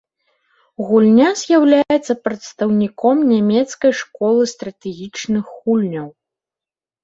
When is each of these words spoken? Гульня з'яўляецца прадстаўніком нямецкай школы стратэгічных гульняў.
Гульня 0.87 1.27
з'яўляецца 1.41 2.13
прадстаўніком 2.29 3.17
нямецкай 3.35 3.91
школы 4.03 4.51
стратэгічных 4.55 5.57
гульняў. 5.63 6.07